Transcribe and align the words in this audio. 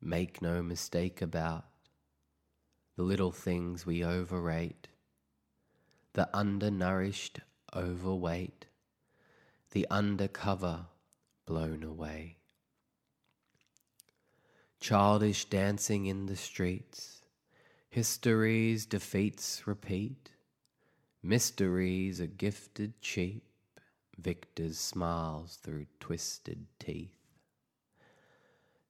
make 0.00 0.40
no 0.40 0.62
mistake 0.62 1.20
about 1.20 1.64
the 2.96 3.02
little 3.02 3.32
things 3.32 3.86
we 3.86 4.04
overrate, 4.04 4.88
the 6.12 6.28
undernourished 6.36 7.40
overweight, 7.74 8.66
the 9.70 9.86
undercover 9.90 10.86
blown 11.46 11.82
away. 11.82 12.36
Childish 14.80 15.44
dancing 15.44 16.06
in 16.06 16.26
the 16.26 16.36
streets, 16.36 17.20
history's 17.90 18.86
defeats 18.86 19.66
repeat, 19.66 20.30
mysteries 21.22 22.20
are 22.20 22.26
gifted 22.26 23.00
cheap, 23.00 23.44
victors' 24.18 24.78
smiles 24.78 25.58
through 25.62 25.86
twisted 26.00 26.66
teeth. 26.78 27.19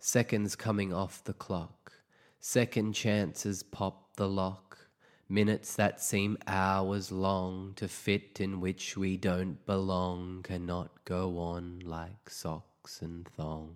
Seconds 0.03 0.57
coming 0.57 0.95
off 0.95 1.23
the 1.25 1.35
clock, 1.35 1.93
second 2.39 2.95
chances 2.95 3.63
pop 3.63 4.17
the 4.17 4.27
lock, 4.27 4.89
minutes 5.29 5.75
that 5.75 6.01
seem 6.01 6.39
hours 6.47 7.13
long 7.13 7.75
to 7.77 7.87
fit 7.87 8.41
in 8.41 8.63
which 8.63 8.97
we 8.97 9.19
don't 9.19 9.65
belong 9.67 10.43
cannot 10.43 11.05
go 11.05 11.39
on 11.39 11.81
like 11.85 12.31
socks 12.31 13.03
and 13.03 13.29
thongs. 13.29 13.75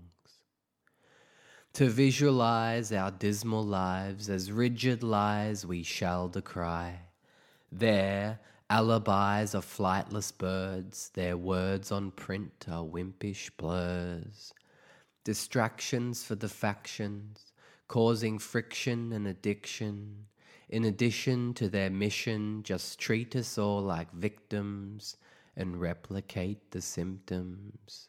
To 1.74 1.90
visualize 1.90 2.90
our 2.90 3.10
dismal 3.10 3.62
lives 3.62 4.30
as 4.30 4.50
rigid 4.50 5.02
lies 5.02 5.66
we 5.66 5.82
shall 5.82 6.28
decry. 6.28 7.00
There, 7.70 8.40
alibis 8.70 9.54
are 9.54 9.60
flightless 9.60 10.32
birds, 10.32 11.10
their 11.10 11.36
words 11.36 11.92
on 11.92 12.12
print 12.12 12.64
are 12.66 12.82
wimpish 12.82 13.50
blurs 13.58 14.54
distractions 15.24 16.22
for 16.22 16.34
the 16.34 16.48
factions, 16.48 17.52
causing 17.88 18.38
friction 18.38 19.12
and 19.12 19.26
addiction. 19.26 20.26
In 20.68 20.84
addition 20.84 21.54
to 21.54 21.68
their 21.68 21.90
mission, 21.90 22.62
just 22.62 22.98
treat 22.98 23.34
us 23.34 23.58
all 23.58 23.82
like 23.82 24.12
victims 24.12 25.16
and 25.56 25.80
replicate 25.80 26.70
the 26.70 26.80
symptoms. 26.80 28.08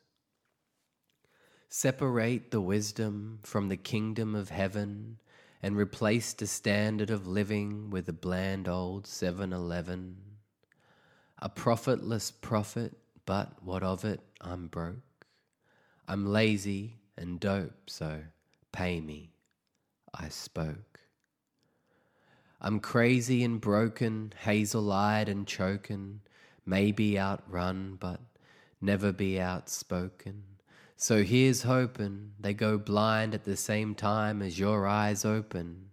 Separate 1.69 2.51
the 2.51 2.61
wisdom 2.61 3.39
from 3.43 3.69
the 3.69 3.77
kingdom 3.77 4.35
of 4.35 4.49
heaven 4.49 5.17
and 5.61 5.75
replace 5.75 6.33
the 6.33 6.47
standard 6.47 7.09
of 7.09 7.27
living 7.27 7.89
with 7.89 8.07
a 8.07 8.13
bland 8.13 8.67
old 8.67 9.07
7 9.07 9.51
Eleven. 9.51 10.17
A 11.39 11.49
profitless 11.49 12.31
prophet, 12.31 12.93
but 13.25 13.51
what 13.63 13.83
of 13.83 14.05
it? 14.05 14.21
I'm 14.39 14.67
broke. 14.67 15.25
I'm 16.07 16.25
lazy, 16.25 16.99
and 17.17 17.39
dope, 17.39 17.89
so 17.89 18.21
pay 18.71 18.99
me. 18.99 19.31
I 20.13 20.29
spoke. 20.29 20.99
I'm 22.61 22.79
crazy 22.79 23.43
and 23.43 23.59
broken, 23.61 24.33
hazel 24.43 24.91
eyed 24.91 25.29
and 25.29 25.45
choken, 25.45 26.21
maybe 26.65 27.19
outrun, 27.19 27.97
but 27.99 28.21
never 28.81 29.11
be 29.11 29.39
outspoken. 29.39 30.43
So 30.97 31.23
here's 31.23 31.63
hoping 31.63 32.31
they 32.39 32.53
go 32.53 32.77
blind 32.77 33.33
at 33.35 33.43
the 33.43 33.57
same 33.57 33.95
time 33.95 34.41
as 34.41 34.57
your 34.57 34.87
eyes 34.87 35.25
open. 35.25 35.89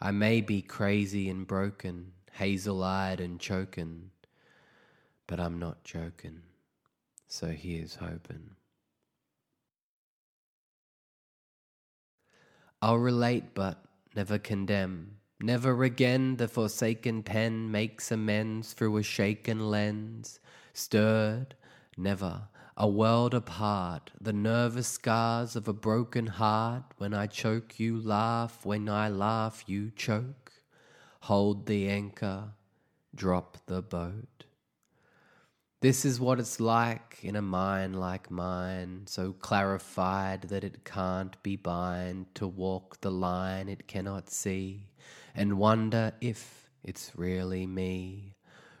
I 0.00 0.12
may 0.12 0.40
be 0.40 0.62
crazy 0.62 1.28
and 1.28 1.46
broken, 1.46 2.12
hazel 2.32 2.82
eyed 2.82 3.20
and 3.20 3.40
choking, 3.40 4.10
but 5.26 5.40
I'm 5.40 5.58
not 5.58 5.84
joking. 5.84 6.42
So 7.26 7.48
here's 7.48 7.96
hoping. 7.96 8.50
I'll 12.82 12.98
relate 12.98 13.54
but 13.54 13.84
never 14.16 14.38
condemn. 14.38 15.16
Never 15.38 15.84
again 15.84 16.36
the 16.36 16.48
forsaken 16.48 17.22
pen 17.22 17.70
makes 17.70 18.10
amends 18.10 18.72
through 18.72 18.96
a 18.96 19.02
shaken 19.02 19.70
lens. 19.70 20.40
Stirred, 20.72 21.54
never, 21.98 22.48
a 22.78 22.88
world 22.88 23.34
apart, 23.34 24.10
the 24.18 24.32
nervous 24.32 24.88
scars 24.88 25.56
of 25.56 25.68
a 25.68 25.74
broken 25.74 26.26
heart. 26.26 26.84
When 26.96 27.12
I 27.12 27.26
choke, 27.26 27.78
you 27.78 28.00
laugh, 28.00 28.64
when 28.64 28.88
I 28.88 29.10
laugh, 29.10 29.64
you 29.66 29.90
choke. 29.94 30.52
Hold 31.24 31.66
the 31.66 31.86
anchor, 31.90 32.52
drop 33.14 33.58
the 33.66 33.82
boat. 33.82 34.28
This 35.82 36.04
is 36.04 36.20
what 36.20 36.38
it's 36.38 36.60
like 36.60 37.20
in 37.22 37.36
a 37.36 37.40
mind 37.40 37.98
like 37.98 38.30
mine, 38.30 39.04
so 39.06 39.32
clarified 39.32 40.42
that 40.42 40.62
it 40.62 40.84
can't 40.84 41.42
be 41.42 41.56
bind 41.56 42.26
to 42.34 42.46
walk 42.46 43.00
the 43.00 43.10
line 43.10 43.66
it 43.66 43.88
cannot 43.88 44.28
see, 44.28 44.88
and 45.34 45.56
wonder 45.56 46.12
if 46.20 46.68
it's 46.84 47.12
really 47.16 47.66
me. 47.66 48.34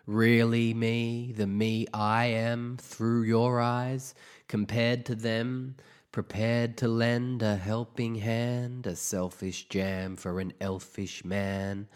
Really 0.04 0.74
me, 0.74 1.32
the 1.34 1.46
me 1.46 1.86
I 1.94 2.26
am 2.26 2.76
through 2.78 3.22
your 3.22 3.62
eyes, 3.62 4.14
compared 4.46 5.06
to 5.06 5.14
them, 5.14 5.76
prepared 6.12 6.76
to 6.76 6.88
lend 6.88 7.40
a 7.40 7.56
helping 7.56 8.16
hand, 8.16 8.86
a 8.86 8.94
selfish 8.94 9.70
jam 9.70 10.16
for 10.16 10.38
an 10.38 10.52
elfish 10.60 11.24
man, 11.24 11.88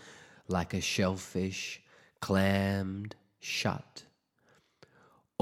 like 0.48 0.72
a 0.72 0.80
shellfish 0.80 1.82
clammed 2.22 3.16
shut 3.38 4.04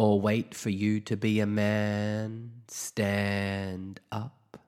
or 0.03 0.21
wait 0.21 0.53
for 0.53 0.71
you 0.71 0.99
to 0.99 1.17
be 1.17 1.39
a 1.39 1.47
man. 1.47 2.51
Stand 2.67 4.01
up. 4.11 4.59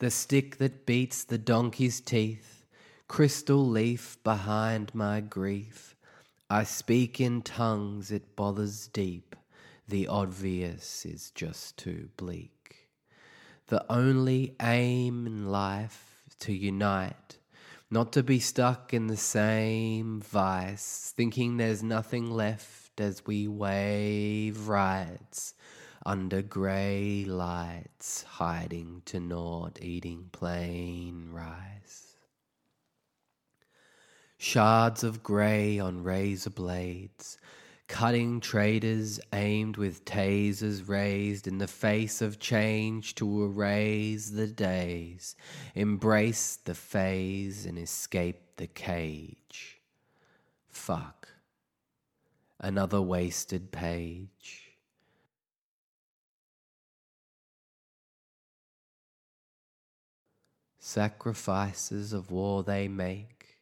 The 0.00 0.10
stick 0.10 0.56
that 0.56 0.86
beats 0.86 1.22
the 1.22 1.38
donkey's 1.38 2.00
teeth, 2.00 2.66
crystal 3.06 3.64
leaf 3.64 4.18
behind 4.24 4.92
my 4.92 5.20
grief. 5.20 5.94
I 6.50 6.64
speak 6.64 7.20
in 7.20 7.42
tongues, 7.42 8.10
it 8.10 8.34
bothers 8.34 8.88
deep. 8.88 9.36
The 9.86 10.08
obvious 10.08 11.06
is 11.06 11.30
just 11.30 11.76
too 11.76 12.08
bleak. 12.16 12.88
The 13.68 13.86
only 13.88 14.56
aim 14.60 15.28
in 15.28 15.46
life 15.46 16.24
to 16.40 16.52
unite, 16.52 17.38
not 17.88 18.12
to 18.14 18.24
be 18.24 18.40
stuck 18.40 18.92
in 18.92 19.06
the 19.06 19.16
same 19.16 20.20
vice, 20.20 21.12
thinking 21.16 21.56
there's 21.56 21.84
nothing 21.84 22.32
left 22.32 22.83
as 23.00 23.26
we 23.26 23.48
wave 23.48 24.68
rights 24.68 25.54
under 26.06 26.42
grey 26.42 27.24
lights, 27.24 28.22
hiding 28.22 29.02
to 29.06 29.18
naught, 29.18 29.78
eating 29.80 30.28
plain 30.32 31.30
rice. 31.32 32.16
Shards 34.36 35.02
of 35.02 35.22
grey 35.22 35.78
on 35.78 36.02
razor 36.02 36.50
blades, 36.50 37.38
cutting 37.88 38.40
traders 38.40 39.18
aimed 39.32 39.78
with 39.78 40.04
tasers 40.04 40.86
raised 40.86 41.46
in 41.46 41.56
the 41.58 41.66
face 41.66 42.20
of 42.20 42.38
change 42.38 43.14
to 43.14 43.44
erase 43.44 44.28
the 44.28 44.46
days, 44.46 45.36
embrace 45.74 46.56
the 46.56 46.74
phase 46.74 47.64
and 47.64 47.78
escape 47.78 48.56
the 48.56 48.66
cage. 48.66 49.80
Fuck 50.68 51.23
another 52.64 53.02
wasted 53.02 53.70
page. 53.70 54.78
Sacrifices 60.78 62.14
of 62.14 62.30
war 62.30 62.62
they 62.62 62.88
make, 62.88 63.58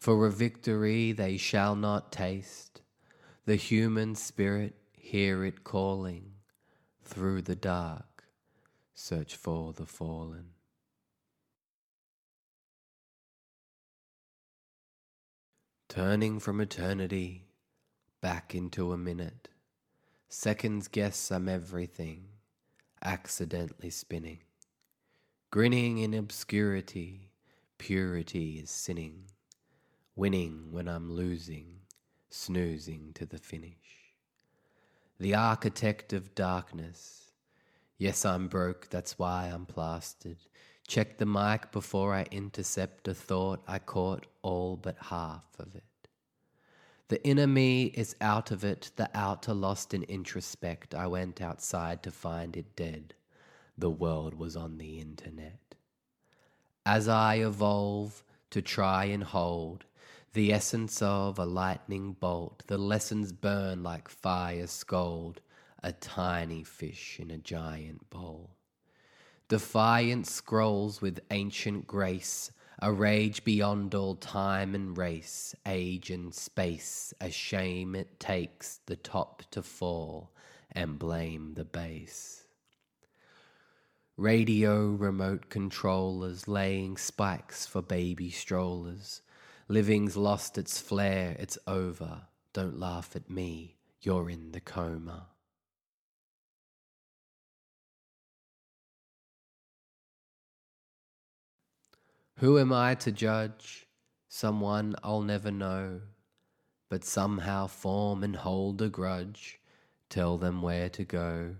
for 0.00 0.26
a 0.26 0.32
victory 0.32 1.12
they 1.12 1.36
shall 1.36 1.76
not 1.76 2.10
taste. 2.10 2.80
The 3.46 3.54
human 3.54 4.16
spirit 4.16 4.74
hear 4.90 5.44
it 5.44 5.62
calling 5.62 6.32
through 7.04 7.42
the 7.42 7.54
dark, 7.54 8.24
search 8.94 9.36
for 9.36 9.72
the 9.72 9.86
fallen. 9.86 10.46
Turning 15.88 16.40
from 16.40 16.60
eternity 16.60 17.44
back 18.24 18.54
into 18.54 18.90
a 18.90 18.96
minute. 18.96 19.50
Seconds 20.30 20.88
guess 20.88 21.30
I'm 21.30 21.46
everything, 21.46 22.24
accidentally 23.04 23.90
spinning. 23.90 24.38
Grinning 25.50 25.98
in 25.98 26.14
obscurity, 26.14 27.28
purity 27.76 28.60
is 28.60 28.70
sinning. 28.70 29.24
Winning 30.16 30.68
when 30.70 30.88
I'm 30.88 31.12
losing, 31.12 31.80
snoozing 32.30 33.10
to 33.16 33.26
the 33.26 33.36
finish. 33.36 34.14
The 35.20 35.34
architect 35.34 36.14
of 36.14 36.34
darkness. 36.34 37.30
Yes, 37.98 38.24
I'm 38.24 38.48
broke, 38.48 38.88
that's 38.88 39.18
why 39.18 39.50
I'm 39.52 39.66
plastered. 39.66 40.38
Check 40.88 41.18
the 41.18 41.26
mic 41.26 41.72
before 41.72 42.14
I 42.14 42.24
intercept 42.30 43.06
a 43.06 43.12
thought. 43.12 43.62
I 43.68 43.80
caught 43.80 44.24
all 44.40 44.78
but 44.78 44.96
half 44.98 45.44
of 45.58 45.74
it. 45.74 45.84
The 47.08 47.24
inner 47.26 47.46
me 47.46 47.84
is 47.86 48.16
out 48.20 48.50
of 48.50 48.64
it, 48.64 48.90
the 48.96 49.10
outer 49.14 49.54
lost 49.54 49.92
in 49.94 50.04
introspect. 50.04 50.94
I 50.94 51.06
went 51.06 51.40
outside 51.42 52.02
to 52.04 52.10
find 52.10 52.56
it 52.56 52.74
dead. 52.76 53.14
The 53.76 53.90
world 53.90 54.34
was 54.34 54.56
on 54.56 54.78
the 54.78 55.00
internet. 55.00 55.58
as 56.86 57.08
I 57.08 57.36
evolve 57.36 58.22
to 58.50 58.62
try 58.62 59.06
and 59.06 59.24
hold 59.24 59.84
the 60.32 60.52
essence 60.52 61.00
of 61.02 61.38
a 61.38 61.44
lightning 61.44 62.12
bolt, 62.14 62.64
the 62.66 62.78
lessons 62.78 63.32
burn 63.32 63.82
like 63.82 64.08
fire 64.08 64.66
scold 64.66 65.40
a 65.82 65.92
tiny 65.92 66.64
fish 66.64 67.18
in 67.20 67.30
a 67.30 67.38
giant 67.38 68.08
bowl. 68.10 68.50
Defiant 69.48 70.26
scrolls 70.26 71.00
with 71.00 71.20
ancient 71.30 71.86
grace, 71.86 72.50
a 72.80 72.92
rage 72.92 73.44
beyond 73.44 73.94
all 73.94 74.14
time 74.16 74.74
and 74.74 74.96
race, 74.96 75.54
age 75.66 76.10
and 76.10 76.34
space, 76.34 77.14
a 77.20 77.30
shame 77.30 77.94
it 77.94 78.18
takes 78.18 78.80
the 78.86 78.96
top 78.96 79.42
to 79.50 79.62
fall 79.62 80.32
and 80.72 80.98
blame 80.98 81.54
the 81.54 81.64
base. 81.64 82.44
Radio 84.16 84.86
remote 84.90 85.48
controllers 85.48 86.46
laying 86.46 86.96
spikes 86.96 87.66
for 87.66 87.82
baby 87.82 88.30
strollers. 88.30 89.22
Living's 89.68 90.16
lost 90.16 90.56
its 90.58 90.80
flair, 90.80 91.36
it's 91.38 91.58
over. 91.66 92.22
Don't 92.52 92.78
laugh 92.78 93.16
at 93.16 93.28
me, 93.28 93.76
you're 94.02 94.30
in 94.30 94.52
the 94.52 94.60
coma. 94.60 95.26
Who 102.38 102.58
am 102.58 102.72
I 102.72 102.96
to 102.96 103.12
judge 103.12 103.86
someone 104.28 104.96
I'll 105.04 105.22
never 105.22 105.52
know, 105.52 106.00
but 106.88 107.04
somehow 107.04 107.68
form 107.68 108.24
and 108.24 108.34
hold 108.34 108.82
a 108.82 108.88
grudge, 108.88 109.60
tell 110.08 110.36
them 110.36 110.60
where 110.60 110.88
to 110.90 111.04
go? 111.04 111.54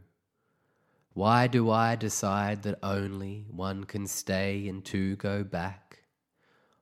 Why 1.12 1.46
do 1.46 1.70
I 1.70 1.94
decide 1.94 2.64
that 2.64 2.80
only 2.82 3.46
one 3.48 3.84
can 3.84 4.08
stay 4.08 4.66
and 4.66 4.84
two 4.84 5.14
go 5.14 5.44
back? 5.44 6.00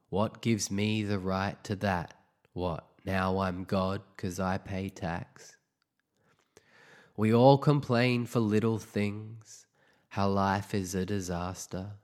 What 0.08 0.40
gives 0.40 0.70
me 0.70 1.02
the 1.02 1.18
right 1.18 1.62
to 1.64 1.76
that? 1.76 2.14
What, 2.54 2.86
now 3.04 3.40
I'm 3.40 3.64
God 3.64 4.00
'cause 4.16 4.40
I 4.40 4.56
pay 4.56 4.88
tax? 4.88 5.56
We 7.14 7.34
all 7.34 7.58
complain 7.58 8.24
for 8.24 8.40
little 8.40 8.78
things, 8.78 9.66
how 10.08 10.30
life 10.30 10.74
is 10.74 10.94
a 10.94 11.04
disaster. 11.04 11.98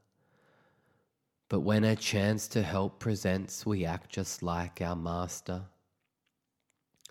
But 1.49 1.61
when 1.61 1.85
a 1.85 1.97
chance 1.97 2.47
to 2.49 2.63
help 2.63 3.01
presents, 3.01 3.67
we 3.67 3.85
act 3.85 4.11
just 4.11 4.43
like 4.43 4.81
our 4.81 4.97
master. 4.97 5.63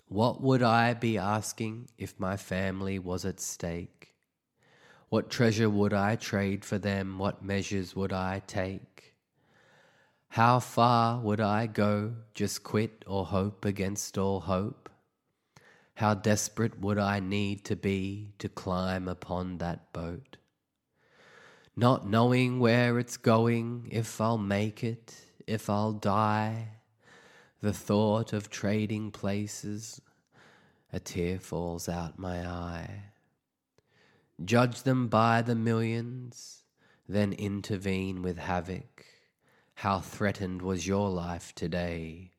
What 0.06 0.40
would 0.40 0.62
I 0.62 0.94
be 0.94 1.18
asking 1.18 1.90
if 1.98 2.18
my 2.18 2.38
family 2.38 2.98
was 2.98 3.26
at 3.26 3.40
stake? 3.40 4.14
What 5.10 5.28
treasure 5.28 5.68
would 5.68 5.92
I 5.92 6.16
trade 6.16 6.64
for 6.64 6.78
them? 6.78 7.18
What 7.18 7.44
measures 7.44 7.94
would 7.94 8.12
I 8.12 8.42
take? 8.46 9.14
How 10.28 10.60
far 10.60 11.20
would 11.20 11.40
I 11.40 11.66
go, 11.66 12.14
just 12.32 12.62
quit 12.62 13.04
or 13.06 13.26
hope 13.26 13.66
against 13.66 14.16
all 14.16 14.40
hope? 14.40 14.88
How 15.94 16.14
desperate 16.14 16.80
would 16.80 16.98
I 16.98 17.20
need 17.20 17.66
to 17.66 17.76
be 17.76 18.32
to 18.38 18.48
climb 18.48 19.08
upon 19.08 19.58
that 19.58 19.92
boat? 19.92 20.37
Not 21.78 22.08
knowing 22.08 22.58
where 22.58 22.98
it's 22.98 23.16
going, 23.16 23.86
if 23.92 24.20
I'll 24.20 24.36
make 24.36 24.82
it, 24.82 25.14
if 25.46 25.70
I'll 25.70 25.92
die. 25.92 26.70
The 27.60 27.72
thought 27.72 28.32
of 28.32 28.50
trading 28.50 29.12
places, 29.12 30.00
a 30.92 30.98
tear 30.98 31.38
falls 31.38 31.88
out 31.88 32.18
my 32.18 32.44
eye. 32.44 33.04
Judge 34.44 34.82
them 34.82 35.06
by 35.06 35.40
the 35.40 35.54
millions, 35.54 36.64
then 37.08 37.32
intervene 37.32 38.22
with 38.22 38.38
havoc. 38.38 39.06
How 39.74 40.00
threatened 40.00 40.62
was 40.62 40.84
your 40.84 41.08
life 41.08 41.54
today? 41.54 42.32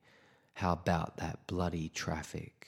How 0.52 0.74
about 0.74 1.16
that 1.16 1.46
bloody 1.46 1.88
traffic? 1.88 2.66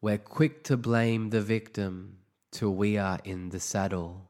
We're 0.00 0.18
quick 0.18 0.62
to 0.64 0.76
blame 0.76 1.30
the 1.30 1.42
victim 1.42 2.18
till 2.52 2.76
we 2.76 2.96
are 2.96 3.18
in 3.24 3.48
the 3.48 3.58
saddle. 3.58 4.25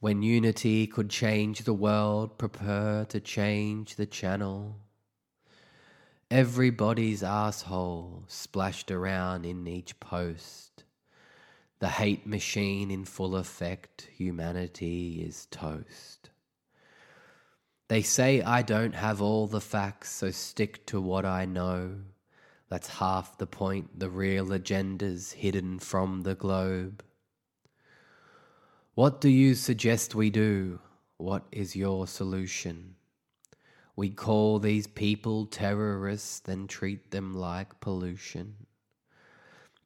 When 0.00 0.22
unity 0.22 0.86
could 0.86 1.10
change 1.10 1.60
the 1.60 1.74
world, 1.74 2.38
prepare 2.38 3.04
to 3.06 3.18
change 3.18 3.96
the 3.96 4.06
channel. 4.06 4.76
Everybody's 6.30 7.24
asshole 7.24 8.22
splashed 8.28 8.92
around 8.92 9.44
in 9.44 9.66
each 9.66 9.98
post. 9.98 10.84
The 11.80 11.88
hate 11.88 12.26
machine 12.26 12.92
in 12.92 13.06
full 13.06 13.34
effect, 13.34 14.08
humanity 14.14 15.24
is 15.26 15.46
toast. 15.46 16.30
They 17.88 18.02
say 18.02 18.40
I 18.42 18.62
don't 18.62 18.94
have 18.94 19.20
all 19.20 19.48
the 19.48 19.60
facts, 19.60 20.10
so 20.10 20.30
stick 20.30 20.86
to 20.86 21.00
what 21.00 21.24
I 21.24 21.44
know. 21.44 21.94
That's 22.68 22.88
half 22.88 23.38
the 23.38 23.46
point, 23.46 23.98
the 23.98 24.10
real 24.10 24.52
agenda's 24.52 25.32
hidden 25.32 25.80
from 25.80 26.22
the 26.22 26.34
globe. 26.34 27.02
What 28.98 29.20
do 29.20 29.28
you 29.28 29.54
suggest 29.54 30.16
we 30.16 30.28
do? 30.28 30.80
What 31.18 31.44
is 31.52 31.76
your 31.76 32.08
solution? 32.08 32.96
We 33.94 34.10
call 34.10 34.58
these 34.58 34.88
people 34.88 35.46
terrorists, 35.46 36.40
then 36.40 36.66
treat 36.66 37.12
them 37.12 37.32
like 37.32 37.78
pollution 37.78 38.66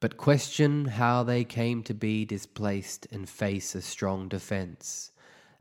but 0.02 0.16
question 0.16 0.86
how 0.86 1.22
they 1.22 1.44
came 1.44 1.80
to 1.84 1.94
be 1.94 2.24
displaced 2.24 3.06
and 3.12 3.28
face 3.28 3.76
a 3.76 3.80
strong 3.80 4.26
defense. 4.26 5.12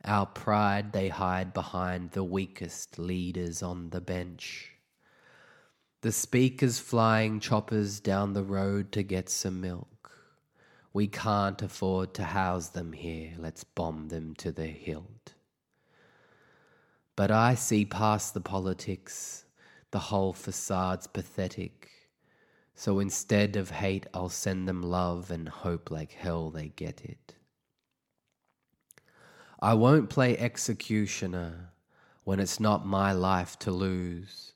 Our 0.04 0.25
pride 0.25 0.94
they 0.94 1.09
hide 1.09 1.54
behind 1.54 2.09
the 2.12 2.24
weakest 2.24 2.97
leaders 2.97 3.62
on 3.62 3.92
the 3.92 4.01
bench. 4.01 4.71
The 6.01 6.12
speakers 6.12 6.80
flying 6.80 7.39
choppers 7.39 8.00
down 8.00 8.33
the 8.33 8.44
road 8.44 8.92
to 8.94 9.04
get 9.04 9.30
some 9.30 9.62
milk. 9.62 9.90
We 10.93 11.07
can't 11.07 11.61
afford 11.61 12.13
to 12.15 12.23
house 12.23 12.67
them 12.69 12.91
here, 12.91 13.33
let's 13.38 13.63
bomb 13.63 14.09
them 14.09 14.35
to 14.35 14.51
the 14.51 14.67
hilt. 14.67 15.35
But 17.15 17.31
I 17.31 17.55
see 17.55 17.85
past 17.85 18.33
the 18.33 18.41
politics, 18.41 19.45
the 19.91 19.99
whole 19.99 20.33
facade's 20.33 21.07
pathetic. 21.07 21.89
So 22.75 22.99
instead 22.99 23.55
of 23.55 23.69
hate, 23.71 24.06
I'll 24.13 24.30
send 24.30 24.68
them 24.68 24.81
love 24.81 25.31
and 25.31 25.47
hope 25.47 25.92
like 25.92 26.11
hell 26.11 26.49
they 26.49 26.69
get 26.69 27.01
it. 27.06 27.35
I 29.61 29.75
won't 29.75 30.09
play 30.09 30.37
executioner 30.37 31.69
when 32.23 32.39
it's 32.39 32.59
not 32.59 32.85
my 32.85 33.13
life 33.13 33.57
to 33.59 33.71
lose, 33.71 34.54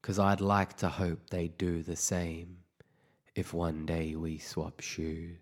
'cause 0.00 0.18
I'd 0.18 0.40
like 0.40 0.76
to 0.78 0.88
hope 0.88 1.30
they 1.30 1.48
do 1.48 1.82
the 1.82 1.96
same 1.96 2.64
if 3.34 3.52
one 3.54 3.86
day 3.86 4.16
we 4.16 4.38
swap 4.38 4.80
shoes. 4.80 5.38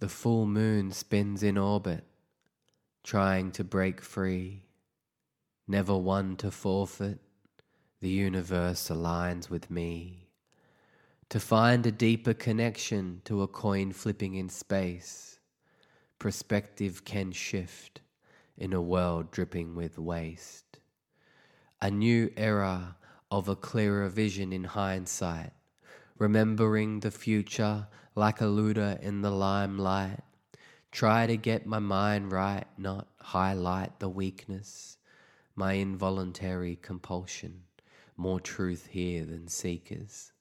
The 0.00 0.08
full 0.08 0.46
moon 0.46 0.92
spins 0.92 1.42
in 1.42 1.58
orbit 1.58 2.04
trying 3.04 3.50
to 3.52 3.62
break 3.62 4.00
free, 4.00 4.62
never 5.68 5.94
one 5.94 6.36
to 6.36 6.50
forfeit, 6.50 7.18
the 8.00 8.08
universe 8.08 8.88
aligns 8.88 9.50
with 9.50 9.70
me. 9.70 10.30
To 11.28 11.38
find 11.38 11.84
a 11.84 11.92
deeper 11.92 12.32
connection 12.32 13.20
to 13.26 13.42
a 13.42 13.46
coin 13.46 13.92
flipping 13.92 14.36
in 14.36 14.48
space, 14.48 15.38
perspective 16.18 17.04
can 17.04 17.30
shift 17.30 18.00
in 18.56 18.72
a 18.72 18.80
world 18.80 19.30
dripping 19.30 19.74
with 19.74 19.98
waste. 19.98 20.78
A 21.82 21.90
new 21.90 22.30
era 22.38 22.96
of 23.30 23.50
a 23.50 23.56
clearer 23.56 24.08
vision 24.08 24.50
in 24.50 24.64
hindsight, 24.64 25.52
remembering 26.20 27.00
the 27.00 27.10
future 27.10 27.88
like 28.14 28.40
a 28.40 28.44
luda 28.44 29.00
in 29.02 29.22
the 29.22 29.30
limelight 29.32 30.20
Try 30.90 31.26
to 31.26 31.36
get 31.36 31.66
my 31.66 31.78
mind 31.78 32.32
right, 32.32 32.66
not 32.76 33.06
highlight 33.20 34.00
the 34.00 34.08
weakness, 34.08 34.98
my 35.54 35.74
involuntary 35.74 36.78
compulsion. 36.82 37.62
More 38.16 38.40
truth 38.40 38.88
here 38.90 39.24
than 39.24 39.46
seekers. 39.46 40.32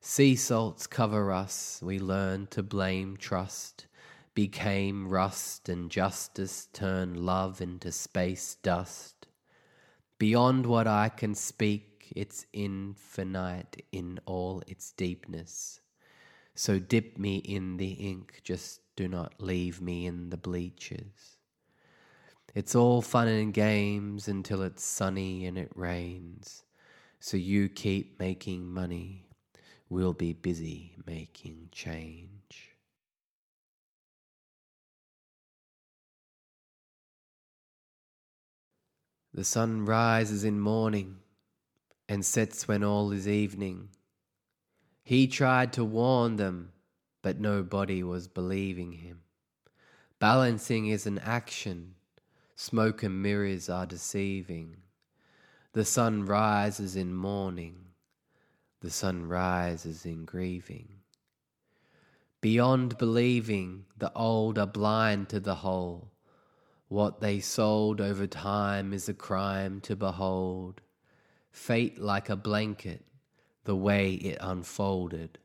Sea 0.00 0.34
salts 0.34 0.86
cover 0.86 1.30
us, 1.30 1.80
we 1.82 1.98
learn 1.98 2.46
to 2.48 2.62
blame 2.62 3.16
trust, 3.18 3.86
became 4.34 5.08
rust 5.08 5.68
and 5.68 5.90
justice 5.90 6.68
turned 6.72 7.18
love 7.18 7.60
into 7.60 7.92
space 7.92 8.56
dust. 8.62 9.26
Beyond 10.18 10.64
what 10.64 10.86
I 10.86 11.10
can 11.10 11.34
speak, 11.34 11.95
it's 12.14 12.46
infinite 12.52 13.84
in 13.92 14.20
all 14.26 14.62
its 14.66 14.92
deepness. 14.92 15.80
So 16.54 16.78
dip 16.78 17.18
me 17.18 17.36
in 17.36 17.76
the 17.76 17.92
ink, 17.92 18.40
just 18.44 18.80
do 18.96 19.08
not 19.08 19.34
leave 19.38 19.80
me 19.80 20.06
in 20.06 20.30
the 20.30 20.36
bleachers. 20.36 21.38
It's 22.54 22.74
all 22.74 23.02
fun 23.02 23.28
and 23.28 23.52
games 23.52 24.28
until 24.28 24.62
it's 24.62 24.84
sunny 24.84 25.44
and 25.44 25.58
it 25.58 25.70
rains. 25.74 26.62
So 27.20 27.36
you 27.36 27.68
keep 27.68 28.18
making 28.18 28.72
money 28.72 29.26
we'll 29.88 30.12
be 30.12 30.32
busy 30.32 30.96
making 31.06 31.68
change. 31.72 32.76
The 39.32 39.44
sun 39.44 39.84
rises 39.84 40.44
in 40.44 40.58
morning 40.60 41.18
and 42.08 42.24
sets 42.24 42.68
when 42.68 42.84
all 42.84 43.12
is 43.12 43.26
evening. 43.26 43.88
He 45.02 45.26
tried 45.26 45.72
to 45.74 45.84
warn 45.84 46.36
them, 46.36 46.72
but 47.22 47.40
nobody 47.40 48.02
was 48.02 48.28
believing 48.28 48.92
him. 48.92 49.20
Balancing 50.18 50.86
is 50.86 51.06
an 51.06 51.18
action, 51.18 51.94
smoke 52.54 53.02
and 53.02 53.22
mirrors 53.22 53.68
are 53.68 53.86
deceiving. 53.86 54.76
The 55.72 55.84
sun 55.84 56.24
rises 56.24 56.96
in 56.96 57.14
mourning, 57.14 57.76
the 58.80 58.90
sun 58.90 59.28
rises 59.28 60.06
in 60.06 60.24
grieving. 60.24 60.88
Beyond 62.40 62.98
believing, 62.98 63.86
the 63.98 64.12
old 64.14 64.58
are 64.58 64.66
blind 64.66 65.28
to 65.30 65.40
the 65.40 65.56
whole. 65.56 66.12
What 66.88 67.20
they 67.20 67.40
sold 67.40 68.00
over 68.00 68.26
time 68.26 68.92
is 68.92 69.08
a 69.08 69.14
crime 69.14 69.80
to 69.82 69.96
behold. 69.96 70.80
Fate 71.56 71.98
like 71.98 72.28
a 72.28 72.36
blanket, 72.36 73.02
the 73.64 73.74
way 73.74 74.12
it 74.12 74.36
unfolded. 74.40 75.38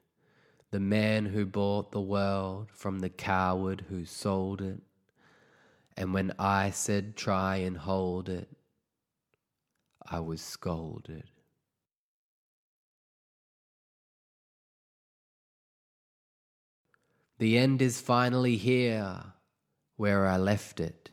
The 0.69 0.79
man 0.79 1.25
who 1.25 1.45
bought 1.45 1.91
the 1.91 2.01
world 2.01 2.67
from 2.71 2.99
the 2.99 3.09
coward 3.09 3.85
who 3.89 4.03
sold 4.03 4.61
it. 4.61 4.81
And 5.95 6.13
when 6.13 6.33
I 6.37 6.71
said 6.71 7.15
try 7.15 7.55
and 7.55 7.77
hold 7.77 8.27
it, 8.27 8.49
I 10.05 10.19
was 10.19 10.41
scolded. 10.41 11.23
The 17.39 17.57
end 17.57 17.81
is 17.81 18.01
finally 18.01 18.57
here, 18.57 19.17
where 19.95 20.27
I 20.27 20.35
left 20.37 20.81
it 20.81 21.09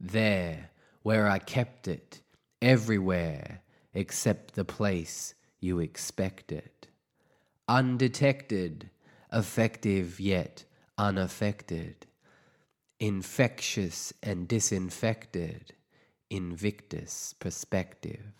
there 0.00 0.70
where 1.02 1.28
I 1.28 1.38
kept 1.38 1.88
it, 1.88 2.20
everywhere 2.60 3.62
except 3.96 4.54
the 4.54 4.64
place 4.64 5.34
you 5.58 5.80
expect 5.80 6.52
it. 6.52 6.86
Undetected, 7.66 8.90
effective 9.32 10.20
yet 10.20 10.64
unaffected, 10.98 12.06
infectious 13.00 14.12
and 14.22 14.46
disinfected, 14.46 15.72
invictus 16.30 17.34
perspective. 17.38 18.32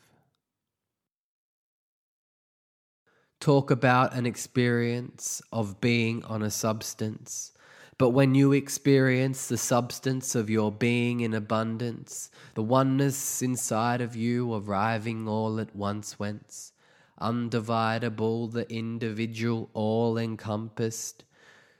Talk 3.41 3.71
about 3.71 4.15
an 4.15 4.27
experience 4.27 5.43
of 5.53 5.81
being 5.81 6.25
on 6.25 6.43
a 6.43 6.51
substance 6.51 7.53
but 7.99 8.11
when 8.11 8.35
you 8.35 8.53
experience 8.53 9.47
the 9.47 9.57
substance 9.57 10.35
of 10.35 10.51
your 10.51 10.71
being 10.71 11.21
in 11.21 11.33
abundance, 11.33 12.31
the 12.55 12.63
oneness 12.63 13.41
inside 13.41 14.01
of 14.01 14.15
you 14.15 14.53
arriving 14.55 15.27
all 15.27 15.59
at 15.59 15.75
once 15.75 16.19
whence, 16.19 16.73
undividable, 17.21 18.53
the 18.53 18.71
individual 18.71 19.71
all 19.73 20.19
encompassed, 20.19 21.25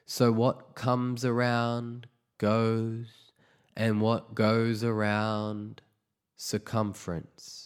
so 0.07 0.33
what 0.33 0.75
comes 0.75 1.25
around 1.25 2.07
goes, 2.39 3.33
and 3.77 4.01
what 4.01 4.35
goes 4.35 4.83
around 4.83 5.83
circumference. 6.37 7.66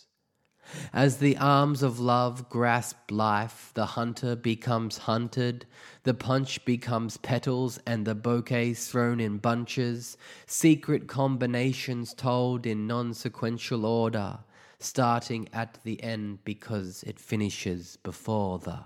As 0.93 1.19
the 1.19 1.37
arms 1.37 1.83
of 1.83 1.99
love 1.99 2.49
grasp 2.49 3.11
life, 3.11 3.71
the 3.75 3.87
hunter 3.87 4.37
becomes 4.37 4.99
hunted, 4.99 5.67
the 6.03 6.15
punch 6.15 6.65
becomes 6.65 7.17
petals, 7.17 7.79
and 7.87 8.07
the 8.07 8.15
bouquets 8.15 8.89
thrown 8.89 9.21
in 9.21 9.39
bunches, 9.39 10.17
secret 10.47 11.09
combinations 11.09 12.15
told 12.15 12.67
in 12.67 12.87
non 12.87 13.15
sequential 13.15 13.85
order, 13.85 14.39
starting 14.79 15.49
at 15.53 15.79
the 15.85 16.03
end 16.03 16.45
because 16.45 17.03
it 17.05 17.19
finishes 17.19 17.97
before 18.03 18.59
the. 18.59 18.85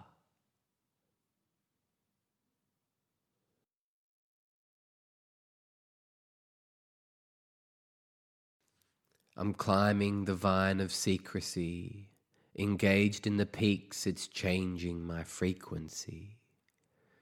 I'm 9.36 9.52
climbing 9.52 10.26
the 10.26 10.36
vine 10.36 10.78
of 10.78 10.92
secrecy, 10.92 12.10
engaged 12.56 13.26
in 13.26 13.36
the 13.36 13.46
peaks, 13.46 14.06
it's 14.06 14.28
changing 14.28 15.04
my 15.04 15.24
frequency. 15.24 16.36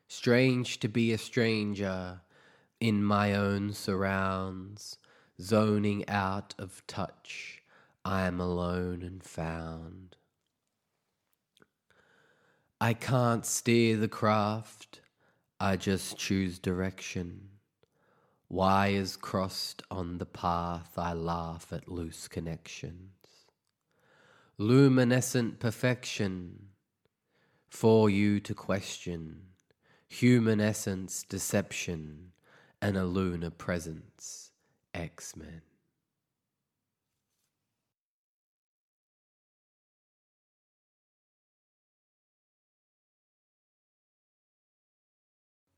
Strange 0.08 0.78
to 0.80 0.88
be 0.88 1.12
a 1.12 1.18
stranger 1.18 2.20
in 2.80 3.02
my 3.02 3.32
own 3.32 3.72
surrounds, 3.72 4.98
zoning 5.40 6.06
out 6.06 6.54
of 6.58 6.86
touch, 6.86 7.62
I 8.04 8.26
am 8.26 8.40
alone 8.40 9.02
and 9.02 9.22
found. 9.22 10.16
I 12.78 12.92
can't 12.92 13.46
steer 13.46 13.96
the 13.96 14.08
craft, 14.08 15.00
I 15.58 15.76
just 15.76 16.18
choose 16.18 16.58
direction. 16.58 17.51
Wires 18.52 19.16
crossed 19.16 19.82
on 19.90 20.18
the 20.18 20.26
path, 20.26 20.98
I 20.98 21.14
laugh 21.14 21.72
at 21.72 21.88
loose 21.88 22.28
connections. 22.28 23.46
Luminescent 24.58 25.58
perfection 25.58 26.68
for 27.70 28.10
you 28.10 28.40
to 28.40 28.54
question, 28.54 29.44
human 30.06 30.60
essence, 30.60 31.24
deception, 31.26 32.32
and 32.82 32.98
a 32.98 33.06
lunar 33.06 33.48
presence, 33.48 34.50
X 34.92 35.34
Men. 35.34 35.62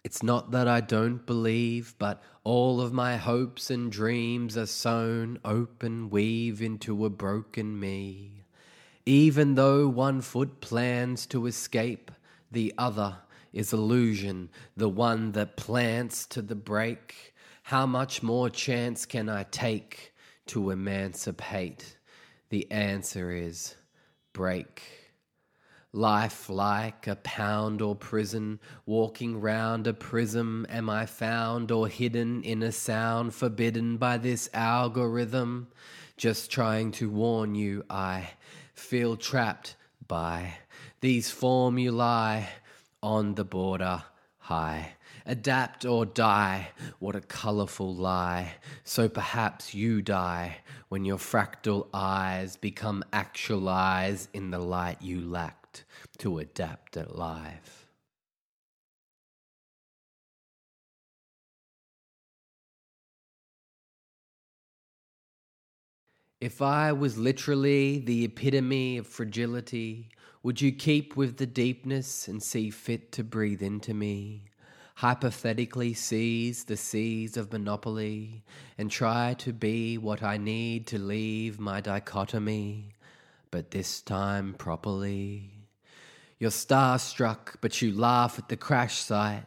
It's 0.04 0.22
not 0.22 0.50
that 0.50 0.68
I 0.68 0.82
don't 0.82 1.24
believe, 1.24 1.94
but 1.98 2.22
all 2.44 2.78
of 2.82 2.92
my 2.92 3.16
hopes 3.16 3.70
and 3.70 3.90
dreams 3.90 4.54
are 4.58 4.66
sewn 4.66 5.38
open, 5.46 6.10
weave 6.10 6.60
into 6.60 7.06
a 7.06 7.10
broken 7.10 7.80
me. 7.80 8.44
Even 9.06 9.54
though 9.54 9.88
one 9.88 10.20
foot 10.20 10.60
plans 10.60 11.24
to 11.26 11.46
escape, 11.46 12.10
the 12.52 12.74
other 12.76 13.16
is 13.54 13.72
illusion, 13.72 14.50
the 14.76 14.90
one 14.90 15.32
that 15.32 15.56
plants 15.56 16.26
to 16.26 16.42
the 16.42 16.54
break. 16.54 17.32
How 17.62 17.86
much 17.86 18.22
more 18.22 18.50
chance 18.50 19.06
can 19.06 19.30
I 19.30 19.44
take 19.44 20.12
to 20.48 20.70
emancipate? 20.70 21.96
The 22.50 22.70
answer 22.70 23.30
is 23.30 23.74
break. 24.34 25.03
Life 25.96 26.50
like 26.50 27.06
a 27.06 27.14
pound 27.14 27.80
or 27.80 27.94
prison, 27.94 28.58
walking 28.84 29.40
round 29.40 29.86
a 29.86 29.94
prism, 29.94 30.66
am 30.68 30.90
I 30.90 31.06
found 31.06 31.70
or 31.70 31.86
hidden 31.86 32.42
in 32.42 32.64
a 32.64 32.72
sound 32.72 33.32
forbidden 33.32 33.96
by 33.96 34.18
this 34.18 34.50
algorithm? 34.52 35.68
Just 36.16 36.50
trying 36.50 36.90
to 36.98 37.08
warn 37.08 37.54
you, 37.54 37.84
I 37.88 38.30
feel 38.74 39.16
trapped 39.16 39.76
by 40.08 40.54
these 41.00 41.30
formulae 41.30 42.48
on 43.00 43.36
the 43.36 43.44
border 43.44 44.02
high. 44.38 44.94
Adapt 45.24 45.84
or 45.84 46.04
die, 46.04 46.70
what 46.98 47.14
a 47.14 47.20
colourful 47.20 47.94
lie. 47.94 48.54
So 48.82 49.08
perhaps 49.08 49.74
you 49.74 50.02
die 50.02 50.56
when 50.88 51.04
your 51.04 51.18
fractal 51.18 51.86
eyes 51.94 52.56
become 52.56 53.04
actualized 53.12 54.28
in 54.32 54.50
the 54.50 54.58
light 54.58 55.00
you 55.00 55.20
lack 55.20 55.63
to 56.18 56.38
adapt 56.38 56.96
at 56.96 57.16
life. 57.16 57.84
If 66.44 66.60
I 66.60 66.92
was 66.92 67.16
literally 67.16 68.00
the 68.00 68.24
epitome 68.24 68.98
of 68.98 69.06
fragility, 69.06 70.10
would 70.42 70.60
you 70.60 70.72
keep 70.72 71.16
with 71.16 71.38
the 71.38 71.46
deepness 71.46 72.28
and 72.28 72.42
see 72.42 72.68
fit 72.68 73.12
to 73.12 73.24
breathe 73.24 73.62
into 73.62 73.94
me? 73.94 74.44
Hypothetically 74.96 75.94
seize 75.94 76.64
the 76.64 76.76
seas 76.76 77.38
of 77.38 77.50
monopoly 77.50 78.44
and 78.76 78.90
try 78.90 79.32
to 79.38 79.54
be 79.54 79.96
what 79.96 80.22
I 80.22 80.36
need 80.36 80.86
to 80.88 80.98
leave 80.98 81.58
my 81.58 81.80
dichotomy, 81.80 82.94
but 83.50 83.70
this 83.70 84.02
time 84.02 84.52
properly. 84.52 85.53
You're 86.38 86.50
starstruck, 86.50 87.56
but 87.60 87.80
you 87.80 87.92
laugh 87.92 88.38
at 88.38 88.48
the 88.48 88.56
crash 88.56 88.96
site. 88.96 89.46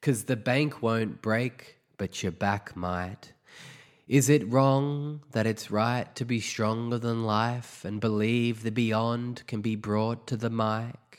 Cause 0.00 0.24
the 0.24 0.36
bank 0.36 0.82
won't 0.82 1.22
break, 1.22 1.78
but 1.96 2.22
your 2.22 2.32
back 2.32 2.74
might. 2.74 3.32
Is 4.08 4.28
it 4.28 4.50
wrong 4.50 5.22
that 5.30 5.46
it's 5.46 5.70
right 5.70 6.12
to 6.16 6.24
be 6.24 6.40
stronger 6.40 6.98
than 6.98 7.24
life 7.24 7.84
and 7.84 8.00
believe 8.00 8.62
the 8.62 8.72
beyond 8.72 9.46
can 9.46 9.60
be 9.60 9.76
brought 9.76 10.26
to 10.26 10.36
the 10.36 10.50
mic? 10.50 11.11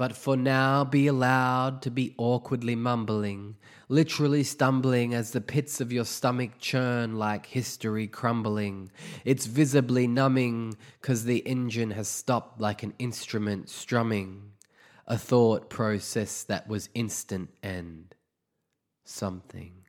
But 0.00 0.16
for 0.16 0.34
now 0.34 0.82
be 0.82 1.06
allowed 1.06 1.82
to 1.82 1.90
be 1.90 2.14
awkwardly 2.16 2.74
mumbling, 2.74 3.54
literally 3.90 4.42
stumbling 4.42 5.12
as 5.12 5.32
the 5.32 5.42
pits 5.42 5.78
of 5.78 5.92
your 5.92 6.06
stomach 6.06 6.52
churn 6.58 7.16
like 7.16 7.44
history 7.44 8.06
crumbling. 8.06 8.90
It's 9.26 9.44
visibly 9.44 10.06
numbing, 10.06 10.78
'cause 11.02 11.24
the 11.24 11.46
engine 11.46 11.90
has 11.90 12.08
stopped 12.08 12.62
like 12.62 12.82
an 12.82 12.94
instrument 12.98 13.68
strumming. 13.68 14.52
A 15.06 15.18
thought 15.18 15.68
process 15.68 16.44
that 16.44 16.66
was 16.66 16.88
instant 16.94 17.50
and 17.62 18.14
something 19.04 19.79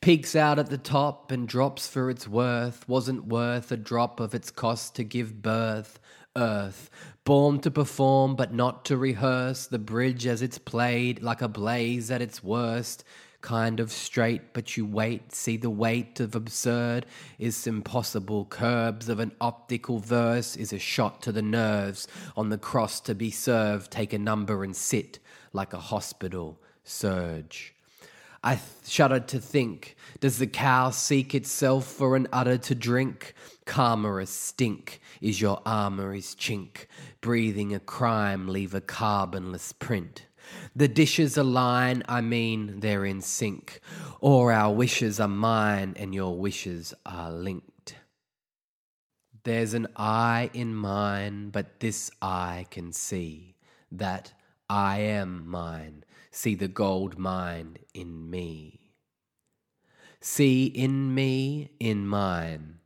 peaks 0.00 0.36
out 0.36 0.58
at 0.58 0.70
the 0.70 0.78
top 0.78 1.30
and 1.30 1.48
drops 1.48 1.86
for 1.86 2.10
its 2.10 2.28
worth, 2.28 2.88
wasn't 2.88 3.26
worth 3.26 3.72
a 3.72 3.76
drop 3.76 4.20
of 4.20 4.34
its 4.34 4.50
cost 4.50 4.94
to 4.96 5.04
give 5.04 5.42
birth. 5.42 5.98
Earth, 6.36 6.90
born 7.24 7.60
to 7.60 7.70
perform 7.70 8.34
but 8.34 8.52
not 8.52 8.84
to 8.86 8.96
rehearse, 8.96 9.66
the 9.68 9.78
bridge 9.78 10.26
as 10.26 10.42
it's 10.42 10.58
played, 10.58 11.22
like 11.22 11.40
a 11.40 11.48
blaze 11.48 12.10
at 12.10 12.20
its 12.20 12.42
worst. 12.42 13.04
Kind 13.40 13.78
of 13.78 13.92
straight, 13.92 14.52
but 14.52 14.76
you 14.76 14.84
wait, 14.84 15.32
see 15.32 15.56
the 15.56 15.70
weight 15.70 16.18
of 16.18 16.34
absurd 16.34 17.06
is 17.38 17.66
impossible. 17.66 18.46
Curbs 18.46 19.08
of 19.08 19.20
an 19.20 19.32
optical 19.40 20.00
verse 20.00 20.56
is 20.56 20.72
a 20.72 20.78
shot 20.78 21.22
to 21.22 21.30
the 21.30 21.42
nerves. 21.42 22.08
On 22.36 22.48
the 22.48 22.58
cross 22.58 23.00
to 23.00 23.14
be 23.14 23.30
served, 23.30 23.90
take 23.90 24.12
a 24.12 24.18
number 24.18 24.64
and 24.64 24.74
sit 24.74 25.18
like 25.52 25.72
a 25.72 25.78
hospital 25.78 26.58
surge. 26.82 27.73
I 28.44 28.60
shuddered 28.86 29.26
to 29.28 29.40
think 29.40 29.96
Does 30.20 30.38
the 30.38 30.46
cow 30.46 30.90
seek 30.90 31.34
itself 31.34 31.86
for 31.86 32.14
an 32.14 32.28
udder 32.30 32.58
to 32.58 32.74
drink? 32.74 33.34
Karma 33.64 34.26
stink 34.26 35.00
is 35.22 35.40
your 35.40 35.62
armory's 35.64 36.34
chink. 36.34 36.86
Breathing 37.22 37.74
a 37.74 37.80
crime, 37.80 38.46
leave 38.46 38.74
a 38.74 38.82
carbonless 38.82 39.72
print. 39.78 40.26
The 40.76 40.88
dishes 40.88 41.38
align, 41.38 42.02
I 42.06 42.20
mean, 42.20 42.80
they're 42.80 43.06
in 43.06 43.22
sync. 43.22 43.80
Or 44.20 44.52
our 44.52 44.74
wishes 44.74 45.18
are 45.18 45.28
mine 45.28 45.94
and 45.96 46.14
your 46.14 46.36
wishes 46.36 46.92
are 47.06 47.32
linked. 47.32 47.94
There's 49.44 49.72
an 49.72 49.86
eye 49.96 50.50
in 50.52 50.74
mine, 50.74 51.48
but 51.48 51.80
this 51.80 52.10
eye 52.20 52.66
can 52.70 52.92
see 52.92 53.56
that 53.90 54.34
I 54.68 54.98
am 54.98 55.48
mine 55.48 56.04
See 56.36 56.56
the 56.56 56.66
gold 56.66 57.16
mine 57.16 57.76
in 57.94 58.28
me. 58.28 58.90
See 60.20 60.66
in 60.66 61.14
me, 61.14 61.70
in 61.78 62.08
mine, 62.08 62.80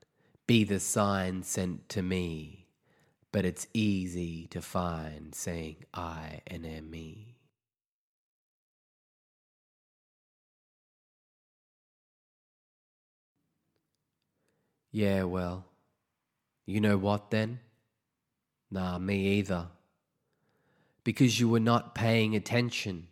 be 0.47 0.65
the 0.65 0.79
sign 0.79 1.43
sent 1.45 1.89
to 1.89 2.03
me. 2.03 2.67
But 3.33 3.47
it's 3.47 3.67
easy 3.73 4.49
to 4.49 4.61
find 4.61 5.35
saying 5.35 5.77
I 5.95 6.43
and 6.47 6.67
am 6.67 6.91
me. 6.91 7.37
Yeah, 14.93 15.23
well, 15.23 15.65
you 16.67 16.83
know 16.83 16.99
what 16.99 17.31
then? 17.31 17.61
Nah, 18.71 18.99
me 18.99 19.39
either. 19.39 19.69
Because 21.03 21.41
you 21.41 21.49
were 21.49 21.59
not 21.61 21.95
paying 21.95 22.37
attention 22.37 23.09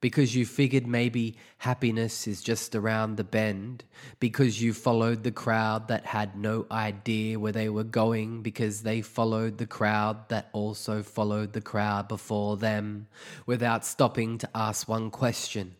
because 0.00 0.34
you 0.34 0.46
figured 0.46 0.86
maybe 0.86 1.36
happiness 1.58 2.26
is 2.26 2.42
just 2.42 2.74
around 2.74 3.16
the 3.16 3.24
bend, 3.24 3.84
because 4.20 4.60
you 4.60 4.72
followed 4.72 5.22
the 5.22 5.32
crowd 5.32 5.88
that 5.88 6.06
had 6.06 6.36
no 6.36 6.66
idea 6.70 7.38
where 7.38 7.52
they 7.52 7.68
were 7.68 7.84
going, 7.84 8.42
because 8.42 8.82
they 8.82 9.00
followed 9.00 9.58
the 9.58 9.66
crowd 9.66 10.28
that 10.28 10.48
also 10.52 11.02
followed 11.02 11.52
the 11.52 11.60
crowd 11.60 12.08
before 12.08 12.56
them, 12.56 13.06
without 13.46 13.84
stopping 13.84 14.38
to 14.38 14.48
ask 14.54 14.88
one 14.88 15.10
question 15.10 15.74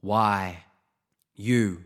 Why? 0.00 0.64
You. 1.34 1.84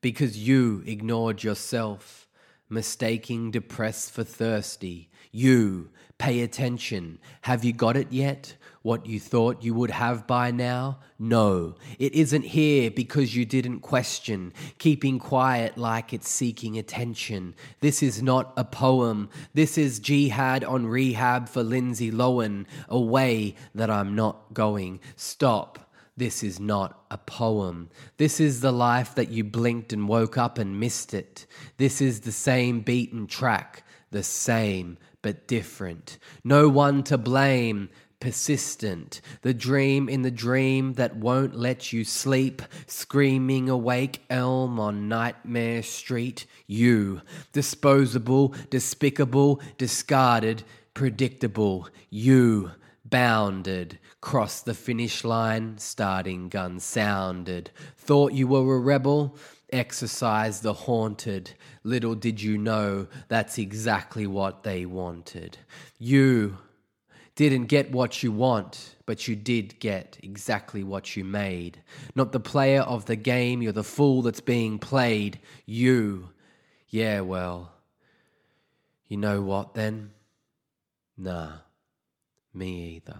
Because 0.00 0.38
you 0.38 0.84
ignored 0.86 1.42
yourself, 1.42 2.28
mistaking 2.68 3.50
depressed 3.50 4.12
for 4.12 4.24
thirsty. 4.24 5.10
You. 5.32 5.90
Pay 6.18 6.40
attention. 6.40 7.18
Have 7.42 7.64
you 7.64 7.72
got 7.72 7.96
it 7.96 8.10
yet? 8.10 8.56
What 8.82 9.06
you 9.06 9.18
thought 9.20 9.62
you 9.62 9.74
would 9.74 9.90
have 9.90 10.26
by 10.26 10.50
now? 10.50 10.98
No, 11.18 11.74
it 11.98 12.14
isn't 12.14 12.44
here 12.44 12.90
because 12.90 13.34
you 13.34 13.44
didn't 13.44 13.80
question, 13.80 14.52
keeping 14.78 15.18
quiet 15.18 15.76
like 15.76 16.12
it's 16.12 16.28
seeking 16.28 16.78
attention. 16.78 17.54
This 17.80 18.02
is 18.02 18.22
not 18.22 18.52
a 18.56 18.64
poem. 18.64 19.28
This 19.54 19.76
is 19.78 19.98
jihad 19.98 20.64
on 20.64 20.86
rehab 20.86 21.48
for 21.48 21.62
Lindsay 21.62 22.10
Lohan, 22.10 22.66
a 22.88 23.00
way 23.00 23.56
that 23.74 23.90
I'm 23.90 24.14
not 24.14 24.54
going. 24.54 25.00
Stop. 25.16 25.90
This 26.16 26.42
is 26.42 26.58
not 26.58 27.00
a 27.12 27.18
poem. 27.18 27.90
This 28.16 28.40
is 28.40 28.60
the 28.60 28.72
life 28.72 29.14
that 29.14 29.30
you 29.30 29.44
blinked 29.44 29.92
and 29.92 30.08
woke 30.08 30.36
up 30.36 30.58
and 30.58 30.80
missed 30.80 31.14
it. 31.14 31.46
This 31.76 32.00
is 32.00 32.20
the 32.20 32.32
same 32.32 32.80
beaten 32.80 33.28
track, 33.28 33.84
the 34.10 34.24
same 34.24 34.98
but 35.22 35.46
different. 35.46 36.18
No 36.42 36.68
one 36.68 37.02
to 37.04 37.18
blame 37.18 37.88
persistent, 38.20 39.20
the 39.42 39.54
dream 39.54 40.08
in 40.08 40.22
the 40.22 40.30
dream 40.30 40.94
that 40.94 41.16
won't 41.16 41.54
let 41.54 41.92
you 41.92 42.04
sleep, 42.04 42.62
screaming 42.86 43.68
awake 43.68 44.22
elm 44.28 44.80
on 44.80 45.08
Nightmare 45.08 45.82
Street. 45.82 46.46
You, 46.66 47.22
disposable, 47.52 48.54
despicable, 48.70 49.60
discarded, 49.76 50.64
predictable. 50.94 51.88
You, 52.10 52.72
bounded, 53.04 53.98
crossed 54.20 54.64
the 54.64 54.74
finish 54.74 55.24
line, 55.24 55.78
starting 55.78 56.48
gun 56.48 56.80
sounded. 56.80 57.70
Thought 57.96 58.32
you 58.32 58.48
were 58.48 58.76
a 58.76 58.80
rebel? 58.80 59.36
Exercise 59.70 60.60
the 60.60 60.72
haunted. 60.72 61.52
Little 61.84 62.14
did 62.14 62.40
you 62.40 62.56
know 62.56 63.06
that's 63.28 63.58
exactly 63.58 64.26
what 64.26 64.62
they 64.62 64.86
wanted. 64.86 65.58
You, 65.98 66.58
didn't 67.38 67.66
get 67.66 67.92
what 67.92 68.20
you 68.24 68.32
want, 68.32 68.96
but 69.06 69.28
you 69.28 69.36
did 69.36 69.78
get 69.78 70.18
exactly 70.24 70.82
what 70.82 71.16
you 71.16 71.24
made. 71.24 71.80
Not 72.16 72.32
the 72.32 72.40
player 72.40 72.80
of 72.80 73.04
the 73.04 73.14
game, 73.14 73.62
you're 73.62 73.70
the 73.70 73.84
fool 73.84 74.22
that's 74.22 74.40
being 74.40 74.80
played. 74.80 75.38
You. 75.64 76.30
Yeah, 76.88 77.20
well. 77.20 77.70
You 79.06 79.18
know 79.18 79.40
what 79.40 79.74
then? 79.74 80.10
Nah, 81.16 81.58
me 82.52 82.96
either. 82.96 83.18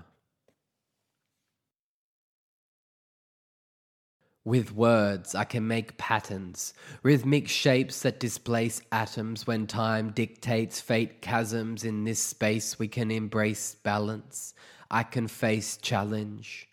With 4.49 4.75
words, 4.75 5.35
I 5.35 5.45
can 5.45 5.67
make 5.67 5.99
patterns, 5.99 6.73
rhythmic 7.03 7.49
shapes 7.49 8.01
that 8.01 8.19
displace 8.19 8.81
atoms 8.91 9.47
when 9.47 9.67
time 9.67 10.11
dictates 10.11 10.81
fate 10.81 11.21
chasms. 11.21 11.85
In 11.85 12.05
this 12.05 12.19
space, 12.19 12.79
we 12.79 12.89
can 12.89 13.11
embrace 13.11 13.75
balance. 13.75 14.55
I 14.91 15.03
can 15.03 15.29
face 15.29 15.77
challenge 15.77 16.67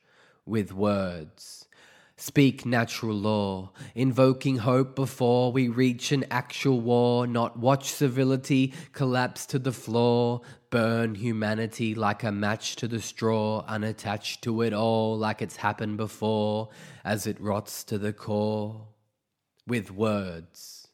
with 0.46 0.72
words. 0.72 1.68
Speak 2.16 2.66
natural 2.66 3.18
law, 3.18 3.72
invoking 3.94 4.60
hope 4.60 4.96
before 4.96 5.52
we 5.52 5.68
reach 5.68 6.14
an 6.14 6.24
actual 6.32 6.80
war, 6.80 7.28
not 7.28 7.60
watch 7.60 7.92
civility 7.92 8.74
collapse 8.94 9.46
to 9.48 9.60
the 9.60 9.74
floor, 9.74 10.40
burn 10.76 11.16
humanity 11.16 11.96
like 11.96 12.22
a 12.22 12.34
match 12.34 12.76
to 12.76 12.86
the 12.86 13.00
straw, 13.00 13.64
unattached 13.66 14.42
to 14.42 14.62
it 14.62 14.74
all 14.74 15.18
like 15.18 15.42
it's 15.42 15.56
happened 15.56 15.96
before, 15.96 16.68
as 17.06 17.26
it 17.26 17.40
rots 17.40 17.82
to 17.86 17.98
the 17.98 18.12
core. 18.12 18.86
With 19.66 19.90
words. 19.90 20.90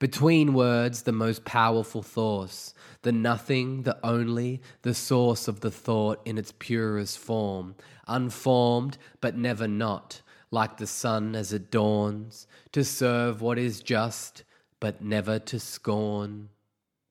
Between 0.00 0.54
words, 0.54 1.02
the 1.02 1.12
most 1.12 1.44
powerful 1.44 2.02
thoughts, 2.02 2.74
the 3.02 3.12
nothing, 3.12 3.84
the 3.84 3.96
only, 4.04 4.60
the 4.82 4.92
source 4.92 5.46
of 5.46 5.60
the 5.60 5.70
thought 5.70 6.20
in 6.24 6.36
its 6.36 6.50
purest 6.50 7.20
form, 7.20 7.76
unformed 8.08 8.98
but 9.20 9.36
never 9.36 9.68
not, 9.68 10.20
like 10.50 10.78
the 10.78 10.88
sun 10.88 11.36
as 11.36 11.52
it 11.52 11.70
dawns, 11.70 12.48
to 12.72 12.82
serve 12.82 13.40
what 13.40 13.56
is 13.56 13.80
just 13.80 14.42
but 14.80 15.00
never 15.00 15.38
to 15.38 15.60
scorn. 15.60 16.48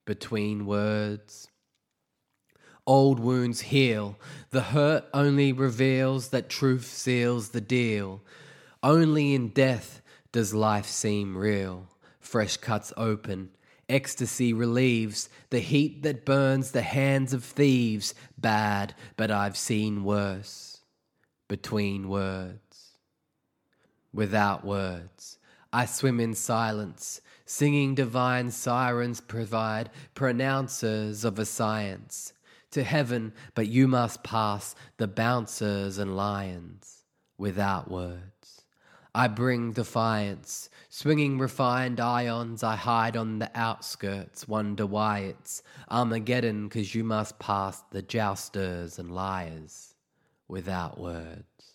Between 0.06 0.66
words. 0.66 1.48
Old 2.86 3.20
wounds 3.20 3.62
heal, 3.62 4.18
the 4.52 4.62
hurt 4.62 5.06
only 5.14 5.54
reveals 5.54 6.30
that 6.30 6.50
truth 6.50 6.86
seals 6.86 7.50
the 7.50 7.62
deal. 7.62 8.22
Only 8.82 9.34
in 9.34 9.50
death 9.50 10.02
does 10.34 10.54
life 10.54 10.88
seem 10.88 11.38
real. 11.38 11.88
Fresh 12.20 12.58
cuts 12.58 12.92
open, 12.98 13.52
ecstasy 13.88 14.52
relieves 14.52 15.30
the 15.50 15.60
heat 15.60 16.04
that 16.04 16.26
burns 16.26 16.72
the 16.72 16.82
hands 16.82 17.34
of 17.34 17.44
thieves. 17.44 18.14
Bad, 18.38 18.96
but 19.16 19.32
I've 19.32 19.58
seen 19.58 20.04
worse 20.04 20.82
between 21.48 22.10
words. 22.10 22.98
Without 24.14 24.66
words, 24.66 25.38
I 25.72 25.86
swim 25.86 26.20
in 26.20 26.34
silence, 26.34 27.22
singing 27.46 27.96
divine 27.96 28.52
sirens 28.52 29.22
provide 29.22 29.90
pronouncers 30.16 31.24
of 31.24 31.40
a 31.40 31.46
science. 31.46 32.34
To 32.74 32.84
heaven, 32.84 33.34
but 33.56 33.68
you 33.68 33.88
must 33.88 34.24
pass 34.24 34.76
the 34.98 35.08
bouncers 35.08 35.98
and 35.98 36.16
lions 36.16 37.06
without 37.38 37.90
words. 37.90 38.66
I 39.16 39.28
bring 39.28 39.74
defiance, 39.74 40.70
swinging 40.90 41.38
refined 41.38 42.00
ions. 42.00 42.64
I 42.64 42.76
hide 42.76 43.16
on 43.16 43.38
the 43.38 43.52
outskirts, 43.54 44.48
wonder 44.48 44.88
why 44.88 45.20
it's 45.20 45.62
Armageddon, 45.90 46.68
cause 46.70 46.96
you 46.96 47.04
must 47.04 47.38
pass 47.38 47.84
the 47.92 48.02
jousters 48.02 48.98
and 48.98 49.14
liars 49.14 49.94
without 50.48 51.00
words. 51.00 51.73